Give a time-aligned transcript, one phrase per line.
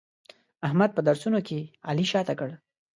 [0.67, 2.49] احمد په درسونو کې علي شاته کړ.